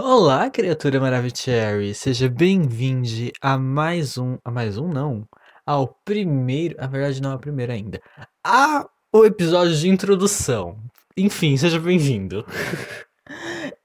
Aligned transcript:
Olá, 0.00 0.48
criatura 0.48 1.00
Maravicherry! 1.00 1.92
Seja 1.92 2.28
bem-vindo 2.28 3.32
a 3.40 3.58
mais 3.58 4.16
um. 4.16 4.38
A 4.44 4.48
mais 4.48 4.78
um, 4.78 4.86
não. 4.86 5.28
Ao 5.66 5.88
primeiro. 5.88 6.76
Na 6.76 6.86
verdade, 6.86 7.20
não 7.20 7.32
é 7.32 7.34
o 7.34 7.38
primeiro 7.40 7.72
ainda. 7.72 8.00
A 8.44 8.88
o 9.12 9.24
episódio 9.24 9.74
de 9.74 9.88
introdução. 9.88 10.78
Enfim, 11.16 11.56
seja 11.56 11.80
bem-vindo. 11.80 12.46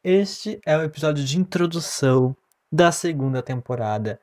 Este 0.03 0.61
é 0.63 0.77
o 0.77 0.83
episódio 0.83 1.23
de 1.23 1.39
introdução 1.39 2.37
da 2.71 2.91
segunda 2.91 3.41
temporada 3.41 4.21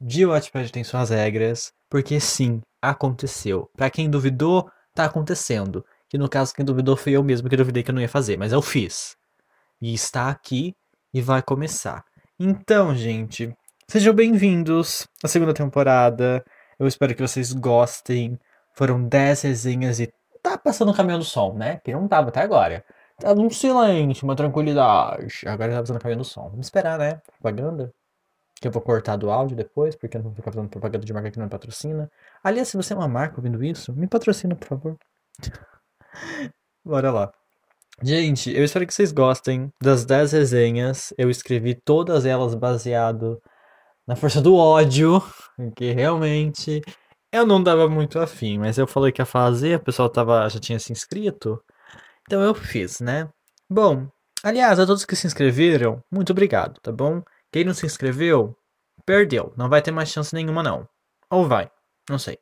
de 0.00 0.24
Watchpad 0.24 0.72
Tem 0.72 0.82
Suas 0.82 1.10
Regras. 1.10 1.74
Porque 1.90 2.18
sim, 2.20 2.62
aconteceu. 2.80 3.70
Pra 3.76 3.90
quem 3.90 4.08
duvidou, 4.08 4.70
tá 4.94 5.04
acontecendo. 5.04 5.84
Que 6.08 6.16
no 6.16 6.26
caso, 6.26 6.54
quem 6.54 6.64
duvidou 6.64 6.96
foi 6.96 7.12
eu 7.12 7.22
mesmo 7.22 7.50
que 7.50 7.56
duvidei 7.56 7.82
que 7.82 7.90
eu 7.90 7.94
não 7.94 8.00
ia 8.00 8.08
fazer, 8.08 8.38
mas 8.38 8.50
eu 8.50 8.62
fiz. 8.62 9.14
E 9.78 9.92
está 9.92 10.30
aqui 10.30 10.74
e 11.12 11.20
vai 11.20 11.42
começar. 11.42 12.04
Então, 12.38 12.94
gente, 12.94 13.54
sejam 13.88 14.14
bem-vindos 14.14 15.06
à 15.22 15.28
segunda 15.28 15.54
temporada. 15.54 16.44
Eu 16.78 16.86
espero 16.86 17.14
que 17.14 17.22
vocês 17.22 17.52
gostem. 17.52 18.38
Foram 18.74 19.02
10 19.02 19.42
resenhas 19.42 19.98
e 19.98 20.12
tá 20.42 20.56
passando 20.56 20.90
o 20.90 20.94
caminhão 20.94 21.18
do 21.18 21.24
som, 21.24 21.54
né? 21.54 21.80
Que 21.84 21.92
não 21.92 22.06
tava 22.06 22.28
até 22.28 22.40
agora. 22.42 22.84
Tá 23.18 23.34
num 23.34 23.50
silêncio, 23.50 24.24
uma 24.24 24.36
tranquilidade. 24.36 25.40
Agora 25.46 25.72
tá 25.72 25.80
passando 25.80 25.96
o 25.96 26.00
caminhão 26.00 26.20
do 26.20 26.24
som. 26.24 26.48
Vamos 26.50 26.66
esperar, 26.66 26.98
né? 26.98 27.20
Propaganda. 27.26 27.92
Que 28.60 28.68
eu 28.68 28.72
vou 28.72 28.82
cortar 28.82 29.16
do 29.16 29.30
áudio 29.30 29.56
depois, 29.56 29.96
porque 29.96 30.16
eu 30.16 30.20
não 30.20 30.30
vou 30.30 30.36
ficar 30.36 30.52
fazendo 30.52 30.68
propaganda 30.68 31.04
de 31.04 31.12
marca 31.12 31.30
que 31.30 31.38
não 31.38 31.46
me 31.46 31.50
patrocina. 31.50 32.10
Aliás, 32.42 32.68
se 32.68 32.76
você 32.76 32.92
é 32.92 32.96
uma 32.96 33.08
marca 33.08 33.36
ouvindo 33.38 33.62
isso, 33.64 33.92
me 33.92 34.06
patrocina, 34.06 34.54
por 34.54 34.66
favor. 34.68 34.96
Bora 36.84 37.10
lá. 37.10 37.37
Gente, 38.00 38.56
eu 38.56 38.62
espero 38.62 38.86
que 38.86 38.94
vocês 38.94 39.10
gostem 39.10 39.72
das 39.82 40.04
10 40.04 40.32
resenhas. 40.32 41.12
Eu 41.18 41.28
escrevi 41.28 41.74
todas 41.74 42.24
elas 42.24 42.54
baseado 42.54 43.42
na 44.06 44.14
força 44.14 44.40
do 44.40 44.54
ódio, 44.54 45.20
que 45.74 45.90
realmente 45.90 46.80
eu 47.32 47.44
não 47.44 47.62
dava 47.62 47.88
muito 47.88 48.20
afim, 48.20 48.58
mas 48.58 48.78
eu 48.78 48.86
falei 48.86 49.10
que 49.10 49.20
ia 49.20 49.26
fazer, 49.26 49.76
o 49.76 49.84
pessoal 49.84 50.08
tava, 50.08 50.48
já 50.48 50.60
tinha 50.60 50.78
se 50.78 50.92
inscrito, 50.92 51.62
então 52.22 52.40
eu 52.42 52.54
fiz, 52.54 53.00
né? 53.00 53.28
Bom, 53.68 54.08
aliás, 54.42 54.78
a 54.78 54.86
todos 54.86 55.04
que 55.04 55.16
se 55.16 55.26
inscreveram, 55.26 56.02
muito 56.10 56.30
obrigado, 56.30 56.80
tá 56.80 56.92
bom? 56.92 57.22
Quem 57.52 57.64
não 57.64 57.74
se 57.74 57.84
inscreveu, 57.84 58.56
perdeu, 59.04 59.52
não 59.56 59.68
vai 59.68 59.82
ter 59.82 59.90
mais 59.90 60.08
chance 60.08 60.34
nenhuma 60.34 60.62
não. 60.62 60.88
Ou 61.30 61.46
vai, 61.46 61.70
não 62.08 62.18
sei. 62.18 62.38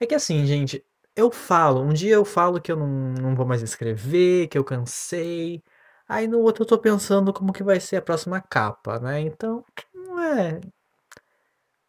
É 0.00 0.06
que 0.06 0.14
assim, 0.14 0.44
gente, 0.46 0.82
eu 1.16 1.30
falo, 1.30 1.80
um 1.82 1.92
dia 1.92 2.14
eu 2.14 2.24
falo 2.24 2.60
que 2.60 2.72
eu 2.72 2.76
não, 2.76 2.88
não 3.14 3.34
vou 3.34 3.46
mais 3.46 3.62
escrever, 3.62 4.48
que 4.48 4.58
eu 4.58 4.64
cansei. 4.64 5.62
Aí 6.08 6.26
no 6.26 6.40
outro 6.40 6.62
eu 6.64 6.66
tô 6.66 6.78
pensando 6.78 7.32
como 7.32 7.52
que 7.52 7.62
vai 7.62 7.80
ser 7.80 7.96
a 7.96 8.02
próxima 8.02 8.40
capa, 8.40 8.98
né? 9.00 9.20
Então, 9.20 9.64
não 9.94 10.20
é. 10.20 10.60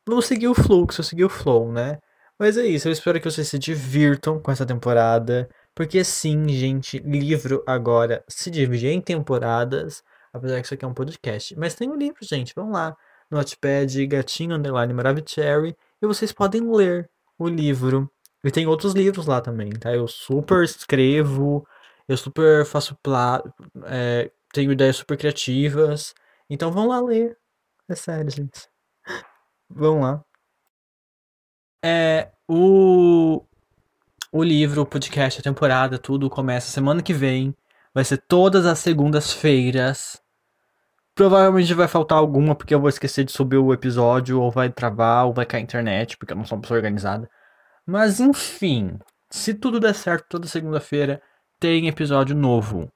Vamos 0.08 0.26
seguir 0.26 0.48
o 0.48 0.54
fluxo, 0.54 1.04
seguir 1.04 1.26
o 1.26 1.30
flow, 1.30 1.72
né? 1.72 2.00
Mas 2.38 2.58
é 2.58 2.66
isso, 2.66 2.88
eu 2.88 2.92
espero 2.92 3.20
que 3.20 3.30
vocês 3.30 3.48
se 3.48 3.58
divirtam 3.58 4.40
com 4.40 4.52
essa 4.52 4.66
temporada. 4.66 5.50
Porque 5.74 6.04
sim, 6.04 6.48
gente, 6.50 7.00
livro 7.00 7.64
agora 7.68 8.24
se 8.28 8.50
divide 8.52 8.88
em 8.88 9.02
temporadas. 9.02 10.04
Apesar 10.34 10.60
que 10.60 10.66
isso 10.66 10.74
aqui 10.74 10.86
é 10.86 10.88
um 10.88 10.94
podcast. 10.94 11.56
Mas 11.58 11.76
tem 11.76 11.90
um 11.90 11.96
livro, 11.96 12.20
gente. 12.22 12.54
Vão 12.56 12.72
lá. 12.72 12.96
No 13.32 13.38
Notepad, 13.38 14.06
Gatinho 14.08 14.56
Underline 14.56 14.94
Maravicherry. 14.94 15.76
E 16.02 16.08
vocês 16.08 16.32
podem 16.32 16.62
ler 16.72 17.10
o 17.38 17.48
livro 17.48 18.10
e 18.46 18.52
tem 18.52 18.68
outros 18.68 18.94
livros 18.94 19.26
lá 19.26 19.42
também, 19.42 19.72
tá? 19.72 19.92
Eu 19.92 20.08
super 20.08 20.64
escrevo, 20.64 21.68
eu 22.08 22.16
super 22.16 22.64
faço 22.64 22.96
plá, 23.02 23.44
é, 23.86 24.32
tenho 24.54 24.72
ideias 24.72 24.98
super 24.98 25.18
criativas. 25.18 26.14
Então 26.48 26.72
vão 26.72 26.88
lá 26.88 27.02
ler. 27.02 27.36
É 27.90 27.96
sério, 27.96 28.30
gente. 28.30 28.70
Vão 29.68 30.02
lá. 30.02 30.24
É, 31.84 32.32
o, 32.48 33.44
o 34.32 34.44
livro, 34.44 34.84
o 34.84 34.86
podcast, 34.86 35.40
a 35.40 35.44
temporada, 35.44 35.98
tudo 35.98 36.30
começa 36.30 36.72
semana 36.72 37.02
que 37.02 37.14
vem. 37.14 37.56
Vai 37.96 38.06
ser 38.06 38.18
todas 38.28 38.68
as 38.68 38.78
segundas-feiras. 38.78 40.22
Provavelmente 41.16 41.74
vai 41.74 41.88
faltar 41.88 42.20
alguma 42.20 42.54
porque 42.56 42.76
eu 42.76 42.80
vou 42.80 42.90
esquecer 42.90 43.24
de 43.24 43.32
subir 43.32 43.58
o 43.58 43.74
episódio, 43.74 44.40
ou 44.40 44.52
vai 44.52 44.70
travar, 44.70 45.26
ou 45.26 45.34
vai 45.34 45.48
cair 45.48 45.62
a 45.62 45.64
internet, 45.64 46.16
porque 46.18 46.34
eu 46.34 46.38
não 46.38 46.46
sou 46.46 46.58
uma 46.58 46.62
pessoa 46.62 46.78
organizada. 46.78 47.28
Mas 47.86 48.20
enfim, 48.20 48.98
se 49.30 49.54
tudo 49.54 49.80
der 49.80 49.94
certo, 49.94 50.26
toda 50.30 50.48
segunda-feira 50.48 51.22
tem 51.60 51.88
episódio 51.88 52.36
novo. 52.36 52.92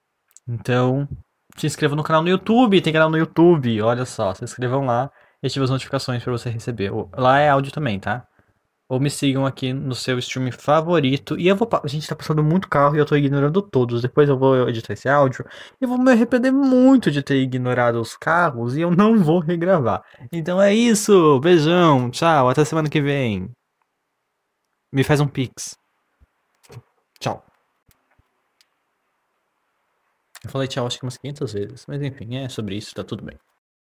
Então, 0.48 1.08
se 1.56 1.68
inscreva 1.68 1.96
no 1.96 2.04
canal 2.04 2.24
no 2.24 2.30
YouTube, 2.30 2.82
tem 2.82 2.94
canal 2.94 3.10
no 3.10 3.18
YouTube, 3.18 3.82
olha 3.82 4.06
só, 4.06 4.34
se 4.34 4.44
inscrevam 4.44 4.86
lá 4.86 5.12
e 5.44 5.48
ative 5.48 5.64
as 5.64 5.70
notificações 5.70 6.24
para 6.24 6.32
você 6.32 6.50
receber. 6.50 6.92
Lá 7.16 7.40
é 7.40 7.50
áudio 7.50 7.72
também, 7.72 8.00
tá? 8.00 8.26
Ou 8.90 9.00
me 9.00 9.10
sigam 9.10 9.46
aqui 9.46 9.72
no 9.72 9.94
seu 9.94 10.18
stream 10.18 10.52
favorito. 10.52 11.40
E 11.40 11.48
eu 11.48 11.56
vou. 11.56 11.70
A 11.84 11.88
gente 11.88 12.08
tá 12.08 12.16
passando 12.16 12.44
muito 12.44 12.68
carro 12.68 12.96
e 12.96 13.00
eu 13.00 13.06
tô 13.06 13.16
ignorando 13.16 13.62
todos. 13.62 14.02
Depois 14.02 14.28
eu 14.28 14.38
vou 14.38 14.68
editar 14.68 14.94
esse 14.94 15.08
áudio. 15.08 15.46
E 15.80 15.86
vou 15.86 16.00
me 16.00 16.12
arrepender 16.12 16.52
muito 16.52 17.12
de 17.12 17.22
ter 17.22 17.36
ignorado 17.36 18.02
os 18.02 18.18
carros 18.18 18.76
e 18.76 18.82
eu 18.82 18.90
não 18.90 19.20
vou 19.20 19.40
regravar. 19.40 20.02
Então 20.32 20.60
é 20.60 20.74
isso. 20.74 21.40
Beijão. 21.40 22.10
Tchau. 22.10 22.50
Até 22.50 22.66
semana 22.66 22.90
que 22.90 23.00
vem. 23.00 23.52
Me 24.92 25.04
faz 25.04 25.20
um 25.20 25.28
pix. 25.28 25.78
Tchau. 27.20 27.46
Eu 30.44 30.50
falei 30.50 30.68
tchau 30.68 30.88
acho 30.88 30.98
que 30.98 31.06
umas 31.06 31.18
500 31.18 31.54
vezes, 31.54 31.86
mas 31.88 32.02
enfim, 32.02 32.38
é 32.38 32.50
sobre 32.50 32.76
isso, 32.76 32.96
tá 32.96 33.04
tudo 33.04 33.24
bem. 33.24 33.38